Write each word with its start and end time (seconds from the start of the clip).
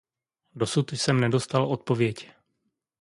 Dosud 0.55 0.91
jsem 0.91 1.19
nedostal 1.19 1.65
odpověď. 1.65 2.29